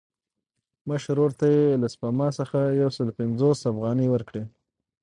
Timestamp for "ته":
1.39-1.45